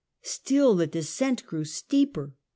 [0.23, 2.33] Still the descent grew steeper.